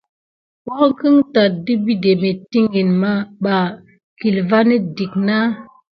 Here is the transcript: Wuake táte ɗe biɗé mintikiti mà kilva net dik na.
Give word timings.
Wuake 0.65 1.07
táte 1.33 1.51
ɗe 1.73 1.73
biɗé 1.85 2.11
mintikiti 2.21 2.81
mà 3.43 3.57
kilva 4.19 4.57
net 4.67 4.83
dik 4.95 5.13
na. 5.27 5.37